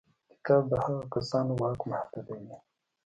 کتاب 0.31 0.63
د 0.71 0.73
هغو 0.83 1.01
کسانو 1.13 1.51
واک 1.61 1.81
محدودوي. 1.91 2.55